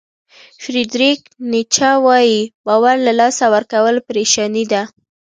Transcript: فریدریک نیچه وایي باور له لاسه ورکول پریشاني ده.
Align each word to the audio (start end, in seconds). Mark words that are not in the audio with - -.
فریدریک 0.61 1.19
نیچه 1.51 1.89
وایي 2.05 2.39
باور 2.65 2.95
له 3.05 3.13
لاسه 3.19 3.45
ورکول 3.53 3.95
پریشاني 4.07 4.63
ده. 4.71 4.81